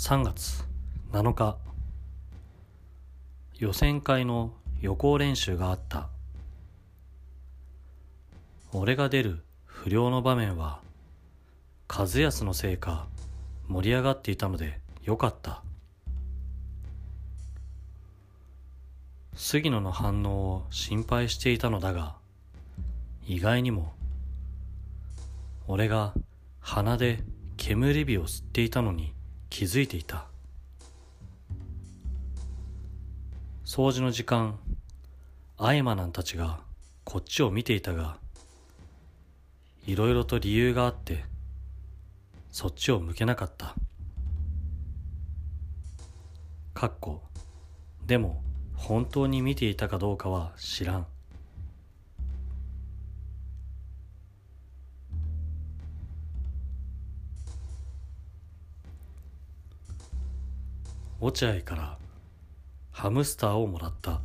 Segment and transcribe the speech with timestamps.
[0.00, 0.64] 3月
[1.10, 1.58] 7日。
[3.58, 6.08] 予選会の予行練習があった。
[8.72, 10.80] 俺が出る不良の場面は
[11.88, 13.08] 和康のせいか
[13.66, 15.64] 盛り上がっていたのでよかった。
[19.34, 22.14] 杉野の反応を心配していたのだが
[23.26, 23.92] 意外にも
[25.66, 26.14] 俺が
[26.60, 27.18] 鼻で
[27.56, 29.17] 煙火を吸っていたのに
[29.58, 30.26] 気づいていた。
[33.64, 34.56] 掃除の時間
[35.56, 36.60] アイマナンたちが
[37.02, 38.18] こっちを見ていたが
[39.84, 41.24] いろいろと理由があって
[42.52, 43.74] そっちを向けなかった。
[46.72, 47.24] かっこ
[48.06, 48.40] でも
[48.76, 51.06] 本当に見ていたかどうかは知らん。
[61.20, 61.98] 落合から
[62.92, 64.20] ハムスターをもらった。